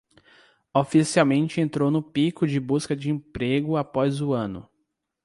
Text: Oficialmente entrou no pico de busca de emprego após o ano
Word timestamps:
Oficialmente 0.73 1.61
entrou 1.61 1.91
no 1.91 2.01
pico 2.01 2.47
de 2.47 2.59
busca 2.59 2.95
de 2.95 3.11
emprego 3.11 3.77
após 3.77 4.19
o 4.19 4.33
ano 4.33 4.67